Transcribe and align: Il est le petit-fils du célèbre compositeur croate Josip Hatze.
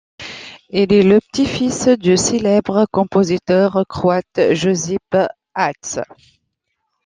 Il 0.71 0.91
est 0.93 1.03
le 1.03 1.19
petit-fils 1.21 1.87
du 1.87 2.17
célèbre 2.17 2.87
compositeur 2.91 3.85
croate 3.87 4.51
Josip 4.55 5.15
Hatze. 5.53 6.01